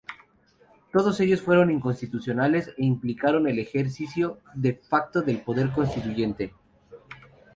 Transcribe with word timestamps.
Todos 0.91 1.19
ellos 1.19 1.41
fueron 1.43 1.69
inconstitucionales 1.69 2.69
e 2.69 2.83
implicaron 2.85 3.47
el 3.47 3.59
ejercicio 3.59 4.39
de 4.55 4.73
facto 4.73 5.21
del 5.21 5.41
Poder 5.43 5.69
Constituyente. 5.69 6.55